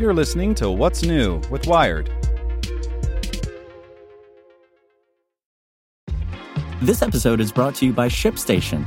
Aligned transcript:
You're 0.00 0.14
listening 0.14 0.54
to 0.54 0.70
What's 0.70 1.02
New 1.02 1.42
with 1.50 1.66
Wired. 1.66 2.10
This 6.80 7.02
episode 7.02 7.38
is 7.38 7.52
brought 7.52 7.74
to 7.74 7.84
you 7.84 7.92
by 7.92 8.08
ShipStation. 8.08 8.86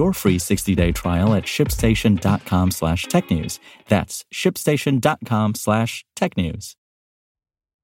free 0.11 0.37
60-day 0.37 0.91
trial 0.91 1.35
at 1.35 1.43
shipstation.com 1.43 2.71
slash 2.71 3.05
technews. 3.05 3.59
That's 3.87 4.25
shipstation.com 4.33 5.55
slash 5.55 6.03
technews. 6.15 6.75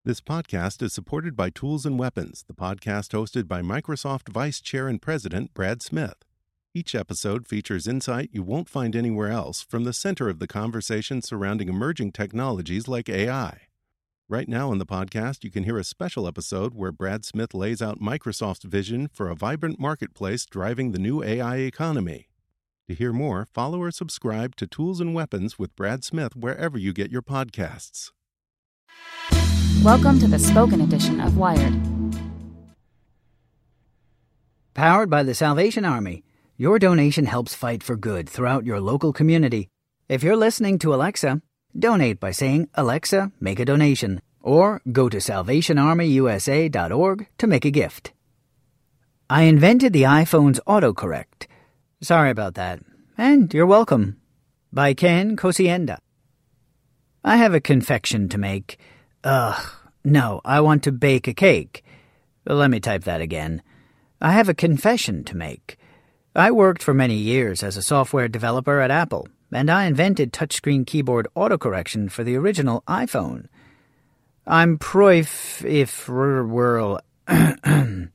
This 0.03 0.22
podcast 0.22 0.81
is 0.81 0.94
supported 0.94 1.35
by 1.35 1.49
Tools 1.49 1.85
and 1.85 1.99
Weapons, 1.99 2.45
the 2.48 2.53
podcast 2.53 3.11
hosted 3.11 3.48
by 3.48 3.61
Microsoft 3.61 4.30
Vice 4.30 4.61
Chair 4.61 4.88
and 4.88 5.02
President 5.02 5.53
Brad 5.53 5.81
Smith. 5.81 6.16
Each 6.73 6.95
episode 6.95 7.48
features 7.48 7.88
insight 7.88 8.30
you 8.31 8.41
won't 8.41 8.70
find 8.70 8.95
anywhere 8.95 9.30
else 9.30 9.61
from 9.61 9.84
the 9.84 9.94
center 9.94 10.30
of 10.30 10.39
the 10.39 10.47
conversation 10.47 11.22
surrounding 11.22 11.70
emerging 11.70 12.13
technologies 12.13 12.88
like 12.88 13.09
AI. 13.09 13.66
Right 14.30 14.50
now 14.50 14.73
in 14.73 14.78
the 14.78 14.86
podcast, 14.86 15.45
you 15.45 15.50
can 15.50 15.64
hear 15.64 15.78
a 15.78 15.86
special 15.86 16.28
episode 16.28 16.73
where 16.73 16.92
Brad 16.92 17.23
Smith 17.23 17.53
lays 17.53 17.81
out 17.81 18.02
Microsoft's 18.02 18.66
vision 18.66 19.09
for 19.14 19.30
a 19.30 19.36
vibrant 19.36 19.80
marketplace 19.80 20.45
driving 20.45 20.92
the 20.92 21.00
new 21.00 21.23
AI 21.23 21.59
economy. 21.59 22.28
To 22.89 22.94
hear 22.94 23.14
more, 23.14 23.48
follow 23.53 23.81
or 23.81 23.89
subscribe 23.89 24.58
to 24.58 24.67
Tools 24.67 25.00
and 25.00 25.16
Weapons 25.16 25.58
with 25.58 25.73
Brad 25.78 26.03
Smith 26.03 26.36
wherever 26.36 26.78
you 26.78 26.92
get 26.92 27.09
your 27.09 27.22
podcasts. 27.22 28.11
Welcome 29.81 30.20
to 30.20 30.28
the 30.28 30.39
spoken 30.39 30.81
edition 30.81 31.22
of 31.22 31.38
Wired. 31.38 31.73
Powered 34.73 35.09
by 35.09 35.23
the 35.23 35.36
Salvation 35.36 35.86
Army, 35.86 36.25
your 36.58 36.80
donation 36.80 37.28
helps 37.28 37.55
fight 37.55 37.81
for 37.81 37.95
good 37.95 38.28
throughout 38.28 38.66
your 38.66 38.81
local 38.81 39.14
community. 39.14 39.70
If 40.09 40.22
you're 40.22 40.36
listening 40.36 40.80
to 40.80 40.94
Alexa, 40.94 41.42
donate 41.78 42.20
by 42.20 42.31
saying, 42.31 42.70
Alexa, 42.73 43.31
make 43.39 43.59
a 43.59 43.66
donation, 43.66 44.22
or 44.42 44.81
go 44.92 45.09
to 45.09 45.17
salvationarmyusa.org 45.17 47.28
to 47.38 47.47
make 47.47 47.66
a 47.66 47.72
gift. 47.72 48.14
I 49.30 49.44
invented 49.44 49.94
the 49.94 50.03
iPhone's 50.03 50.59
autocorrect. 50.67 51.48
Sorry 52.02 52.30
about 52.30 52.55
that. 52.55 52.80
And 53.17 53.53
you're 53.53 53.66
welcome. 53.66 54.17
By 54.72 54.94
Ken 54.94 55.36
Kocienda. 55.36 55.98
I 57.23 57.38
have 57.38 57.53
a 57.53 57.59
confection 57.59 58.30
to 58.30 58.38
make. 58.38 58.78
Ugh, 59.23 59.72
no, 60.05 60.39
I 60.45 60.61
want 60.61 60.83
to 60.83 60.92
bake 60.92 61.28
a 61.28 61.33
cake. 61.33 61.83
Let 62.45 62.72
me 62.72 62.80
type 62.80 63.03
that 63.03 63.20
again. 63.20 63.61
I 64.22 64.31
have 64.31 64.48
a 64.48 64.53
confession 64.53 65.25
to 65.25 65.36
make. 65.36 65.78
I 66.38 66.52
worked 66.52 66.83
for 66.83 66.93
many 66.93 67.16
years 67.16 67.63
as 67.63 67.77
a 67.77 67.81
software 67.81 68.27
developer 68.27 68.80
at 68.80 68.91
Apple, 68.91 69.27
and 69.52 69.71
I 69.71 69.85
invented 69.85 70.31
touchscreen 70.31 70.85
keyboard 70.85 71.27
autocorrection 71.35 72.11
for 72.11 72.23
the 72.23 72.35
original 72.35 72.83
iPhone. 72.88 73.47
I'm 74.45 74.77
proif 74.77 75.65
if 75.65 76.08
whirl. 76.08 77.02
I'm 77.27 78.11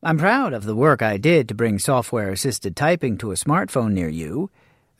proud 0.00 0.52
of 0.52 0.62
the 0.62 0.76
work 0.76 1.02
I 1.02 1.16
did 1.16 1.48
to 1.48 1.56
bring 1.56 1.80
software 1.80 2.30
assisted 2.30 2.76
typing 2.76 3.18
to 3.18 3.32
a 3.32 3.34
smartphone 3.34 3.90
near 3.90 4.08
you. 4.08 4.48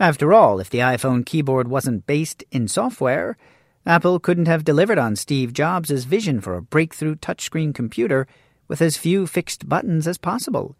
After 0.01 0.35
all, 0.35 0.59
if 0.59 0.69
the 0.69 0.79
iPhone 0.79 1.25
keyboard 1.25 1.69
wasn't 1.69 2.05
based 2.09 2.43
in 2.51 2.67
software, 2.67 3.37
Apple 3.87 4.19
couldn't 4.19 4.49
have 4.49 4.65
delivered 4.65 4.99
on 4.99 5.15
Steve 5.15 5.53
Jobs' 5.53 6.03
vision 6.03 6.41
for 6.41 6.57
a 6.57 6.63
breakthrough 6.63 7.15
touchscreen 7.15 7.73
computer 7.73 8.27
with 8.67 8.83
as 8.83 8.97
few 8.97 9.29
fixed 9.29 9.69
buttons 9.69 10.09
as 10.09 10.19
possible. 10.19 10.75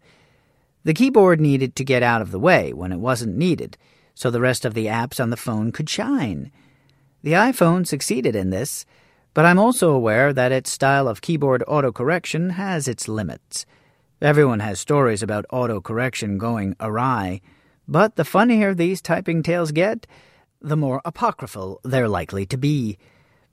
The 0.87 0.93
keyboard 0.93 1.41
needed 1.41 1.75
to 1.75 1.83
get 1.83 2.01
out 2.01 2.21
of 2.21 2.31
the 2.31 2.39
way 2.39 2.71
when 2.71 2.93
it 2.93 3.01
wasn't 3.01 3.35
needed, 3.35 3.75
so 4.15 4.31
the 4.31 4.39
rest 4.39 4.63
of 4.63 4.73
the 4.73 4.85
apps 4.85 5.21
on 5.21 5.31
the 5.31 5.35
phone 5.35 5.73
could 5.73 5.89
shine. 5.89 6.49
The 7.23 7.33
iPhone 7.33 7.85
succeeded 7.85 8.37
in 8.37 8.51
this, 8.51 8.85
but 9.33 9.43
I'm 9.43 9.59
also 9.59 9.91
aware 9.91 10.31
that 10.31 10.53
its 10.53 10.71
style 10.71 11.09
of 11.09 11.19
keyboard 11.19 11.61
autocorrection 11.67 12.51
has 12.51 12.87
its 12.87 13.09
limits. 13.09 13.65
Everyone 14.21 14.61
has 14.61 14.79
stories 14.79 15.21
about 15.21 15.43
autocorrection 15.51 16.37
going 16.37 16.73
awry, 16.79 17.41
but 17.85 18.15
the 18.15 18.23
funnier 18.23 18.73
these 18.73 19.01
typing 19.01 19.43
tales 19.43 19.73
get, 19.73 20.07
the 20.61 20.77
more 20.77 21.01
apocryphal 21.03 21.81
they're 21.83 22.07
likely 22.07 22.45
to 22.45 22.55
be. 22.55 22.97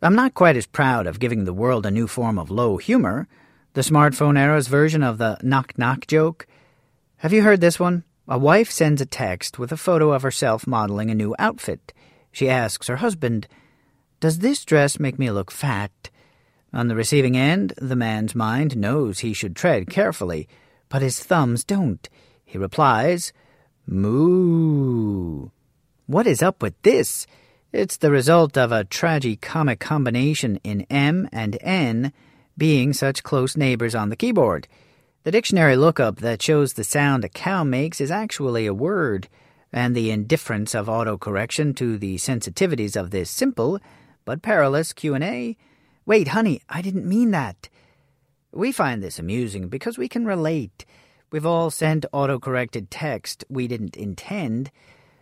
I'm 0.00 0.14
not 0.14 0.34
quite 0.34 0.56
as 0.56 0.66
proud 0.68 1.08
of 1.08 1.18
giving 1.18 1.46
the 1.46 1.52
world 1.52 1.84
a 1.84 1.90
new 1.90 2.06
form 2.06 2.38
of 2.38 2.52
low 2.52 2.76
humor, 2.76 3.26
the 3.72 3.80
smartphone 3.80 4.38
era's 4.38 4.68
version 4.68 5.02
of 5.02 5.18
the 5.18 5.36
knock 5.42 5.76
knock 5.76 6.06
joke. 6.06 6.46
Have 7.24 7.32
you 7.32 7.40
heard 7.40 7.62
this 7.62 7.80
one? 7.80 8.04
A 8.28 8.38
wife 8.38 8.70
sends 8.70 9.00
a 9.00 9.06
text 9.06 9.58
with 9.58 9.72
a 9.72 9.78
photo 9.78 10.12
of 10.12 10.20
herself 10.20 10.66
modeling 10.66 11.10
a 11.10 11.14
new 11.14 11.34
outfit. 11.38 11.94
She 12.30 12.50
asks 12.50 12.86
her 12.86 12.96
husband, 12.96 13.48
Does 14.20 14.40
this 14.40 14.62
dress 14.62 15.00
make 15.00 15.18
me 15.18 15.30
look 15.30 15.50
fat? 15.50 16.10
On 16.74 16.88
the 16.88 16.94
receiving 16.94 17.34
end, 17.34 17.72
the 17.78 17.96
man's 17.96 18.34
mind 18.34 18.76
knows 18.76 19.20
he 19.20 19.32
should 19.32 19.56
tread 19.56 19.88
carefully, 19.88 20.46
but 20.90 21.00
his 21.00 21.18
thumbs 21.18 21.64
don't. 21.64 22.06
He 22.44 22.58
replies, 22.58 23.32
Moo. 23.86 25.48
What 26.06 26.26
is 26.26 26.42
up 26.42 26.60
with 26.62 26.74
this? 26.82 27.26
It's 27.72 27.96
the 27.96 28.10
result 28.10 28.58
of 28.58 28.70
a 28.70 28.84
tragi-comic 28.84 29.80
combination 29.80 30.60
in 30.62 30.82
M 30.90 31.30
and 31.32 31.56
N 31.62 32.12
being 32.58 32.92
such 32.92 33.22
close 33.22 33.56
neighbors 33.56 33.94
on 33.94 34.10
the 34.10 34.16
keyboard. 34.16 34.68
The 35.24 35.32
dictionary 35.32 35.74
lookup 35.74 36.16
that 36.16 36.42
shows 36.42 36.74
the 36.74 36.84
sound 36.84 37.24
a 37.24 37.30
cow 37.30 37.64
makes 37.64 37.98
is 37.98 38.10
actually 38.10 38.66
a 38.66 38.74
word, 38.74 39.30
and 39.72 39.96
the 39.96 40.10
indifference 40.10 40.74
of 40.74 40.86
autocorrection 40.86 41.74
to 41.76 41.96
the 41.96 42.16
sensitivities 42.16 42.94
of 42.94 43.10
this 43.10 43.30
simple 43.30 43.80
but 44.26 44.42
perilous 44.42 44.92
Q&A 44.92 45.56
Wait, 46.04 46.28
honey, 46.28 46.60
I 46.68 46.82
didn't 46.82 47.08
mean 47.08 47.30
that. 47.30 47.70
We 48.52 48.70
find 48.70 49.02
this 49.02 49.18
amusing 49.18 49.68
because 49.68 49.96
we 49.96 50.10
can 50.10 50.26
relate. 50.26 50.84
We've 51.32 51.46
all 51.46 51.70
sent 51.70 52.04
autocorrected 52.12 52.88
text 52.90 53.46
we 53.48 53.66
didn't 53.66 53.96
intend. 53.96 54.70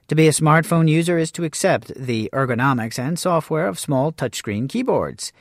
To 0.09 0.17
be 0.17 0.27
a 0.27 0.33
smartphone 0.33 0.89
user 0.89 1.17
is 1.17 1.31
to 1.31 1.45
accept 1.45 1.95
the 1.95 2.29
ergonomics 2.33 2.99
and 2.99 3.17
software 3.17 3.69
of 3.69 3.79
small 3.79 4.11
touchscreen 4.11 4.69
keyboards. 4.69 5.33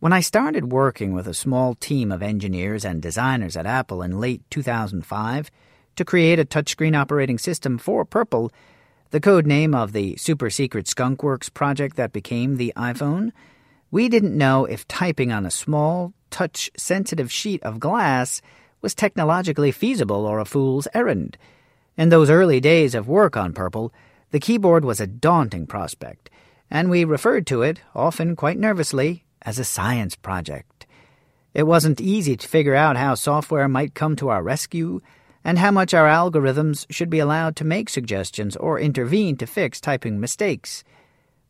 When 0.00 0.12
I 0.12 0.20
started 0.20 0.70
working 0.70 1.12
with 1.12 1.26
a 1.26 1.34
small 1.34 1.74
team 1.74 2.12
of 2.12 2.22
engineers 2.22 2.84
and 2.84 3.02
designers 3.02 3.56
at 3.56 3.66
Apple 3.66 4.00
in 4.00 4.20
late 4.20 4.48
2005 4.48 5.50
to 5.96 6.04
create 6.04 6.38
a 6.38 6.44
touchscreen 6.44 6.96
operating 6.96 7.36
system 7.36 7.78
for 7.78 8.04
Purple, 8.04 8.52
the 9.10 9.18
code 9.18 9.44
name 9.44 9.74
of 9.74 9.90
the 9.90 10.14
super 10.14 10.50
secret 10.50 10.86
Skunkworks 10.86 11.52
project 11.52 11.96
that 11.96 12.12
became 12.12 12.58
the 12.58 12.72
iPhone, 12.76 13.32
we 13.90 14.08
didn't 14.08 14.38
know 14.38 14.66
if 14.66 14.86
typing 14.86 15.32
on 15.32 15.44
a 15.44 15.50
small, 15.50 16.12
touch 16.30 16.70
sensitive 16.76 17.32
sheet 17.32 17.60
of 17.64 17.80
glass 17.80 18.40
was 18.80 18.94
technologically 18.94 19.72
feasible 19.72 20.26
or 20.26 20.38
a 20.38 20.44
fool's 20.44 20.86
errand. 20.94 21.36
In 21.96 22.10
those 22.10 22.30
early 22.30 22.60
days 22.60 22.94
of 22.94 23.08
work 23.08 23.36
on 23.36 23.52
Purple, 23.52 23.92
the 24.30 24.38
keyboard 24.38 24.84
was 24.84 25.00
a 25.00 25.08
daunting 25.08 25.66
prospect, 25.66 26.30
and 26.70 26.88
we 26.88 27.02
referred 27.02 27.48
to 27.48 27.62
it, 27.62 27.80
often 27.96 28.36
quite 28.36 28.58
nervously, 28.58 29.24
as 29.42 29.58
a 29.58 29.64
science 29.64 30.16
project. 30.16 30.86
It 31.54 31.66
wasn't 31.66 32.00
easy 32.00 32.36
to 32.36 32.48
figure 32.48 32.74
out 32.74 32.96
how 32.96 33.14
software 33.14 33.68
might 33.68 33.94
come 33.94 34.16
to 34.16 34.28
our 34.28 34.42
rescue 34.42 35.00
and 35.44 35.58
how 35.58 35.70
much 35.70 35.94
our 35.94 36.06
algorithms 36.06 36.86
should 36.90 37.10
be 37.10 37.18
allowed 37.18 37.56
to 37.56 37.64
make 37.64 37.88
suggestions 37.88 38.56
or 38.56 38.78
intervene 38.78 39.36
to 39.36 39.46
fix 39.46 39.80
typing 39.80 40.20
mistakes. 40.20 40.84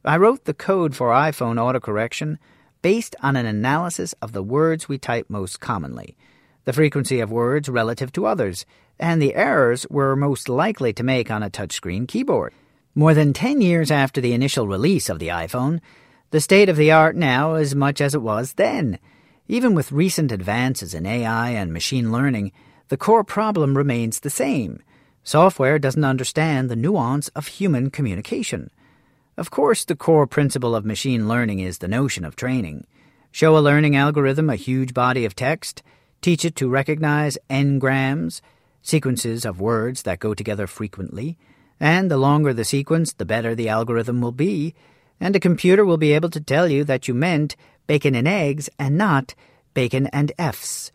I 0.04 0.16
wrote 0.16 0.44
the 0.44 0.54
code 0.54 0.94
for 0.94 1.08
iPhone 1.08 1.56
autocorrection 1.56 2.38
based 2.80 3.16
on 3.22 3.36
an 3.36 3.46
analysis 3.46 4.14
of 4.22 4.32
the 4.32 4.42
words 4.42 4.88
we 4.88 4.98
type 4.98 5.26
most 5.28 5.60
commonly, 5.60 6.16
the 6.64 6.72
frequency 6.72 7.20
of 7.20 7.32
words 7.32 7.68
relative 7.68 8.12
to 8.12 8.26
others, 8.26 8.64
and 9.00 9.20
the 9.20 9.34
errors 9.34 9.86
we're 9.90 10.16
most 10.16 10.48
likely 10.48 10.92
to 10.92 11.02
make 11.02 11.30
on 11.30 11.42
a 11.42 11.50
touchscreen 11.50 12.06
keyboard. 12.06 12.52
More 12.94 13.14
than 13.14 13.32
10 13.32 13.60
years 13.60 13.90
after 13.90 14.20
the 14.20 14.32
initial 14.32 14.66
release 14.66 15.08
of 15.08 15.18
the 15.18 15.28
iPhone, 15.28 15.80
the 16.30 16.40
state 16.40 16.68
of 16.68 16.76
the 16.76 16.90
art 16.90 17.16
now 17.16 17.54
is 17.54 17.74
much 17.74 18.00
as 18.00 18.14
it 18.14 18.22
was 18.22 18.54
then. 18.54 18.98
Even 19.46 19.74
with 19.74 19.92
recent 19.92 20.30
advances 20.30 20.92
in 20.92 21.06
AI 21.06 21.50
and 21.50 21.72
machine 21.72 22.12
learning, 22.12 22.52
the 22.88 22.98
core 22.98 23.24
problem 23.24 23.76
remains 23.76 24.20
the 24.20 24.30
same. 24.30 24.82
Software 25.24 25.78
doesn't 25.78 26.04
understand 26.04 26.68
the 26.68 26.76
nuance 26.76 27.28
of 27.28 27.46
human 27.46 27.90
communication. 27.90 28.70
Of 29.36 29.50
course, 29.50 29.84
the 29.84 29.96
core 29.96 30.26
principle 30.26 30.74
of 30.74 30.84
machine 30.84 31.28
learning 31.28 31.60
is 31.60 31.78
the 31.78 31.88
notion 31.88 32.24
of 32.24 32.36
training. 32.36 32.86
Show 33.30 33.56
a 33.56 33.60
learning 33.60 33.94
algorithm 33.96 34.50
a 34.50 34.56
huge 34.56 34.92
body 34.92 35.24
of 35.24 35.34
text, 35.34 35.82
teach 36.20 36.44
it 36.44 36.56
to 36.56 36.68
recognize 36.68 37.38
n-grams, 37.48 38.42
sequences 38.82 39.44
of 39.44 39.60
words 39.60 40.02
that 40.02 40.18
go 40.18 40.34
together 40.34 40.66
frequently, 40.66 41.38
and 41.78 42.10
the 42.10 42.16
longer 42.16 42.52
the 42.52 42.64
sequence, 42.64 43.12
the 43.12 43.24
better 43.24 43.54
the 43.54 43.68
algorithm 43.68 44.20
will 44.20 44.32
be, 44.32 44.74
and 45.20 45.34
a 45.34 45.40
computer 45.40 45.84
will 45.84 45.96
be 45.96 46.12
able 46.12 46.30
to 46.30 46.40
tell 46.40 46.68
you 46.68 46.84
that 46.84 47.08
you 47.08 47.14
meant 47.14 47.56
bacon 47.86 48.14
and 48.14 48.28
eggs 48.28 48.68
and 48.78 48.96
not 48.96 49.34
bacon 49.74 50.06
and 50.08 50.32
F's. 50.38 50.92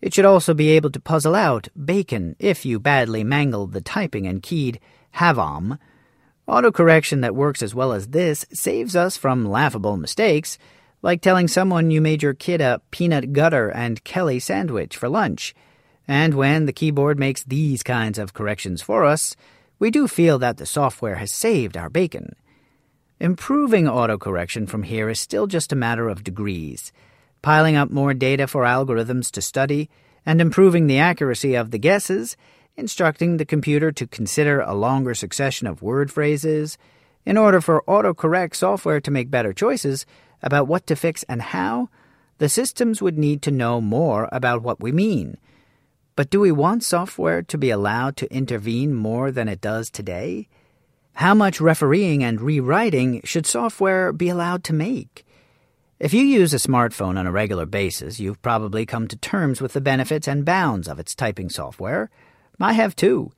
It 0.00 0.14
should 0.14 0.24
also 0.24 0.54
be 0.54 0.70
able 0.70 0.90
to 0.90 1.00
puzzle 1.00 1.34
out 1.34 1.68
bacon 1.84 2.36
if 2.38 2.64
you 2.64 2.78
badly 2.78 3.24
mangled 3.24 3.72
the 3.72 3.80
typing 3.80 4.26
and 4.26 4.42
keyed 4.42 4.78
havom. 5.16 5.78
Autocorrection 6.48 7.20
that 7.22 7.34
works 7.34 7.62
as 7.62 7.74
well 7.74 7.92
as 7.92 8.08
this 8.08 8.46
saves 8.52 8.94
us 8.94 9.16
from 9.16 9.44
laughable 9.44 9.96
mistakes, 9.96 10.56
like 11.02 11.20
telling 11.20 11.48
someone 11.48 11.90
you 11.90 12.00
made 12.00 12.22
your 12.22 12.34
kid 12.34 12.60
a 12.60 12.80
peanut 12.90 13.32
gutter 13.32 13.70
and 13.70 14.04
Kelly 14.04 14.38
sandwich 14.38 14.96
for 14.96 15.08
lunch. 15.08 15.54
And 16.06 16.34
when 16.34 16.66
the 16.66 16.72
keyboard 16.72 17.18
makes 17.18 17.44
these 17.44 17.82
kinds 17.82 18.18
of 18.18 18.32
corrections 18.32 18.80
for 18.80 19.04
us, 19.04 19.36
we 19.78 19.90
do 19.90 20.08
feel 20.08 20.38
that 20.38 20.56
the 20.56 20.66
software 20.66 21.16
has 21.16 21.30
saved 21.30 21.76
our 21.76 21.90
bacon. 21.90 22.34
Improving 23.20 23.86
autocorrection 23.86 24.68
from 24.68 24.84
here 24.84 25.08
is 25.08 25.18
still 25.18 25.46
just 25.46 25.72
a 25.72 25.76
matter 25.76 26.08
of 26.08 26.24
degrees 26.24 26.92
piling 27.42 27.76
up 27.76 27.90
more 27.90 28.14
data 28.14 28.46
for 28.46 28.64
algorithms 28.64 29.30
to 29.30 29.42
study, 29.42 29.88
and 30.26 30.40
improving 30.40 30.86
the 30.86 30.98
accuracy 30.98 31.54
of 31.54 31.70
the 31.70 31.78
guesses, 31.78 32.36
instructing 32.76 33.36
the 33.36 33.46
computer 33.46 33.90
to 33.92 34.06
consider 34.06 34.60
a 34.60 34.74
longer 34.74 35.14
succession 35.14 35.66
of 35.66 35.82
word 35.82 36.10
phrases, 36.10 36.76
in 37.24 37.36
order 37.36 37.60
for 37.60 37.82
autocorrect 37.88 38.54
software 38.54 39.00
to 39.00 39.10
make 39.10 39.30
better 39.30 39.52
choices 39.52 40.06
about 40.42 40.68
what 40.68 40.86
to 40.86 40.96
fix 40.96 41.22
and 41.24 41.42
how, 41.42 41.88
the 42.38 42.48
systems 42.48 43.02
would 43.02 43.18
need 43.18 43.42
to 43.42 43.50
know 43.50 43.80
more 43.80 44.28
about 44.30 44.62
what 44.62 44.80
we 44.80 44.92
mean. 44.92 45.36
But 46.16 46.30
do 46.30 46.40
we 46.40 46.52
want 46.52 46.82
software 46.84 47.42
to 47.42 47.58
be 47.58 47.70
allowed 47.70 48.16
to 48.18 48.32
intervene 48.32 48.94
more 48.94 49.30
than 49.30 49.48
it 49.48 49.60
does 49.60 49.90
today? 49.90 50.48
How 51.18 51.34
much 51.34 51.60
refereeing 51.60 52.22
and 52.22 52.40
rewriting 52.40 53.22
should 53.24 53.44
software 53.44 54.12
be 54.12 54.28
allowed 54.28 54.62
to 54.62 54.72
make? 54.72 55.26
If 55.98 56.14
you 56.14 56.22
use 56.22 56.54
a 56.54 56.58
smartphone 56.58 57.18
on 57.18 57.26
a 57.26 57.32
regular 57.32 57.66
basis, 57.66 58.20
you've 58.20 58.40
probably 58.40 58.86
come 58.86 59.08
to 59.08 59.16
terms 59.16 59.60
with 59.60 59.72
the 59.72 59.80
benefits 59.80 60.28
and 60.28 60.44
bounds 60.44 60.86
of 60.86 61.00
its 61.00 61.16
typing 61.16 61.50
software. 61.50 62.08
I 62.60 62.74
have 62.74 62.94
too. 62.94 63.32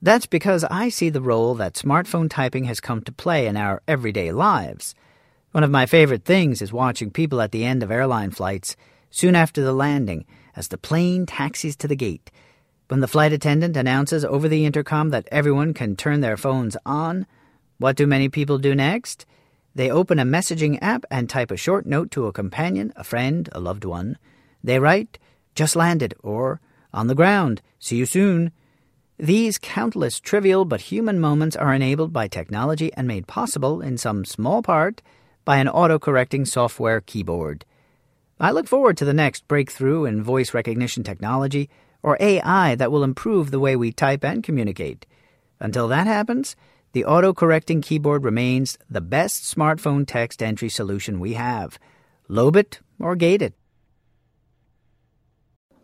That's 0.00 0.24
because 0.24 0.64
I 0.70 0.88
see 0.88 1.10
the 1.10 1.20
role 1.20 1.54
that 1.56 1.74
smartphone 1.74 2.30
typing 2.30 2.64
has 2.64 2.80
come 2.80 3.02
to 3.02 3.12
play 3.12 3.46
in 3.46 3.58
our 3.58 3.82
everyday 3.86 4.32
lives. 4.32 4.94
One 5.52 5.64
of 5.64 5.70
my 5.70 5.84
favorite 5.84 6.24
things 6.24 6.62
is 6.62 6.72
watching 6.72 7.10
people 7.10 7.42
at 7.42 7.52
the 7.52 7.66
end 7.66 7.82
of 7.82 7.90
airline 7.90 8.30
flights, 8.30 8.74
soon 9.10 9.36
after 9.36 9.62
the 9.62 9.74
landing, 9.74 10.24
as 10.56 10.68
the 10.68 10.78
plane 10.78 11.26
taxis 11.26 11.76
to 11.76 11.88
the 11.88 11.94
gate. 11.94 12.30
When 12.88 13.00
the 13.00 13.06
flight 13.06 13.34
attendant 13.34 13.76
announces 13.76 14.24
over 14.24 14.48
the 14.48 14.64
intercom 14.64 15.10
that 15.10 15.28
everyone 15.30 15.74
can 15.74 15.94
turn 15.94 16.22
their 16.22 16.38
phones 16.38 16.74
on, 16.86 17.26
what 17.76 17.96
do 17.96 18.06
many 18.06 18.30
people 18.30 18.56
do 18.56 18.74
next? 18.74 19.26
They 19.74 19.90
open 19.90 20.18
a 20.18 20.24
messaging 20.24 20.78
app 20.80 21.04
and 21.10 21.28
type 21.28 21.50
a 21.50 21.56
short 21.58 21.84
note 21.84 22.10
to 22.12 22.26
a 22.26 22.32
companion, 22.32 22.94
a 22.96 23.04
friend, 23.04 23.46
a 23.52 23.60
loved 23.60 23.84
one. 23.84 24.16
They 24.64 24.78
write, 24.78 25.18
just 25.54 25.76
landed, 25.76 26.14
or 26.22 26.62
on 26.90 27.08
the 27.08 27.14
ground, 27.14 27.60
see 27.78 27.96
you 27.96 28.06
soon. 28.06 28.52
These 29.18 29.58
countless 29.58 30.18
trivial 30.18 30.64
but 30.64 30.80
human 30.80 31.20
moments 31.20 31.56
are 31.56 31.74
enabled 31.74 32.14
by 32.14 32.26
technology 32.26 32.90
and 32.94 33.06
made 33.06 33.26
possible, 33.26 33.82
in 33.82 33.98
some 33.98 34.24
small 34.24 34.62
part, 34.62 35.02
by 35.44 35.58
an 35.58 35.68
auto-correcting 35.68 36.46
software 36.46 37.02
keyboard. 37.02 37.66
I 38.40 38.50
look 38.50 38.66
forward 38.66 38.96
to 38.96 39.04
the 39.04 39.12
next 39.12 39.46
breakthrough 39.46 40.06
in 40.06 40.22
voice 40.22 40.54
recognition 40.54 41.02
technology 41.02 41.68
or 42.02 42.16
AI 42.20 42.74
that 42.74 42.92
will 42.92 43.04
improve 43.04 43.50
the 43.50 43.60
way 43.60 43.76
we 43.76 43.92
type 43.92 44.24
and 44.24 44.42
communicate. 44.42 45.06
Until 45.60 45.88
that 45.88 46.06
happens, 46.06 46.54
the 46.92 47.04
auto-correcting 47.04 47.82
keyboard 47.82 48.24
remains 48.24 48.78
the 48.88 49.00
best 49.00 49.44
smartphone 49.44 50.06
text 50.06 50.42
entry 50.42 50.68
solution 50.68 51.20
we 51.20 51.34
have. 51.34 51.78
Lobe 52.28 52.56
it 52.56 52.80
or 52.98 53.16
gate 53.16 53.42
it. 53.42 53.54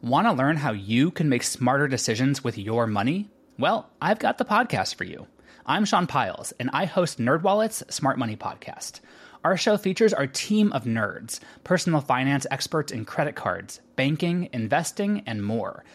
Want 0.00 0.26
to 0.26 0.32
learn 0.32 0.56
how 0.56 0.72
you 0.72 1.10
can 1.10 1.28
make 1.28 1.42
smarter 1.42 1.88
decisions 1.88 2.44
with 2.44 2.58
your 2.58 2.86
money? 2.86 3.30
Well, 3.58 3.90
I've 4.00 4.18
got 4.18 4.38
the 4.38 4.44
podcast 4.44 4.94
for 4.94 5.04
you. 5.04 5.26
I'm 5.66 5.84
Sean 5.84 6.06
Pyles, 6.06 6.52
and 6.60 6.70
I 6.72 6.84
host 6.84 7.18
NerdWallet's 7.18 7.94
Smart 7.94 8.18
Money 8.18 8.36
Podcast. 8.36 9.00
Our 9.44 9.56
show 9.56 9.76
features 9.76 10.12
our 10.12 10.26
team 10.26 10.72
of 10.72 10.84
nerds, 10.84 11.40
personal 11.64 12.00
finance 12.00 12.46
experts 12.50 12.92
in 12.92 13.04
credit 13.04 13.34
cards, 13.34 13.80
banking, 13.96 14.48
investing, 14.52 15.22
and 15.26 15.44
more– 15.44 15.84